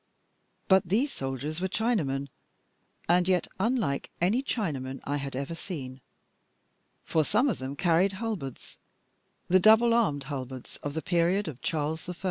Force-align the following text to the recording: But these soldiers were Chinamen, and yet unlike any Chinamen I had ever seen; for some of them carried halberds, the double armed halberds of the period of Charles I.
But 0.67 0.89
these 0.89 1.11
soldiers 1.11 1.61
were 1.61 1.67
Chinamen, 1.67 2.29
and 3.07 3.27
yet 3.27 3.47
unlike 3.59 4.09
any 4.19 4.41
Chinamen 4.41 4.99
I 5.03 5.17
had 5.17 5.35
ever 5.35 5.53
seen; 5.53 6.01
for 7.03 7.23
some 7.23 7.47
of 7.47 7.59
them 7.59 7.75
carried 7.75 8.13
halberds, 8.13 8.79
the 9.47 9.59
double 9.59 9.93
armed 9.93 10.23
halberds 10.23 10.77
of 10.77 10.95
the 10.95 11.03
period 11.03 11.47
of 11.47 11.61
Charles 11.61 12.09
I. 12.09 12.15